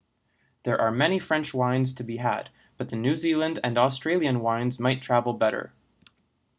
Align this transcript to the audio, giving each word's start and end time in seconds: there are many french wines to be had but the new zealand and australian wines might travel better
there 0.63 0.81
are 0.81 0.89
many 0.89 1.19
french 1.19 1.53
wines 1.53 1.93
to 1.93 2.03
be 2.03 2.17
had 2.17 2.49
but 2.75 2.89
the 2.89 2.95
new 2.95 3.15
zealand 3.15 3.59
and 3.63 3.77
australian 3.77 4.39
wines 4.39 4.79
might 4.79 4.99
travel 4.99 5.31
better 5.31 5.71